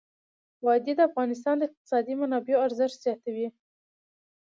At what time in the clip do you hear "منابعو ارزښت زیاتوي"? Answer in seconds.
2.21-3.47